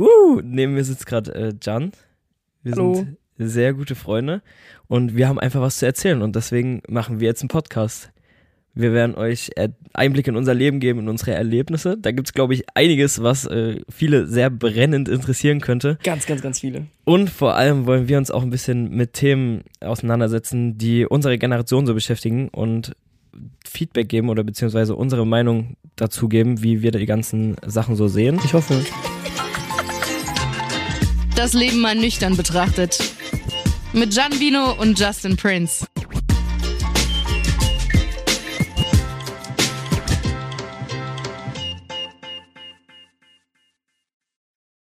[0.00, 0.40] Woo!
[0.42, 1.92] Neben mir sitzt gerade äh, Jan.
[2.62, 2.94] Wir Hallo.
[2.94, 4.42] sind sehr gute Freunde
[4.88, 8.10] und wir haben einfach was zu erzählen und deswegen machen wir jetzt einen Podcast.
[8.74, 11.98] Wir werden euch Er- Einblick in unser Leben geben, in unsere Erlebnisse.
[11.98, 15.98] Da gibt's glaube ich, einiges, was äh, viele sehr brennend interessieren könnte.
[16.02, 16.86] Ganz, ganz, ganz viele.
[17.04, 21.84] Und vor allem wollen wir uns auch ein bisschen mit Themen auseinandersetzen, die unsere Generation
[21.86, 22.94] so beschäftigen und
[23.66, 28.38] Feedback geben oder beziehungsweise unsere Meinung dazu geben, wie wir die ganzen Sachen so sehen.
[28.44, 28.82] Ich hoffe.
[31.40, 32.98] Das Leben mal nüchtern betrachtet.
[33.94, 35.86] Mit Gian Vino und Justin Prince.